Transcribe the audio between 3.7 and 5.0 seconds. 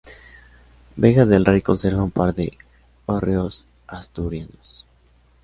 asturianos.